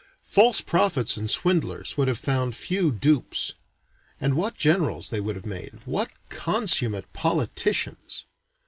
[0.25, 3.53] False prophets and swindlers would have found few dupes.
[4.19, 5.79] And what generals they would have made!
[5.85, 8.25] what consummate politicians!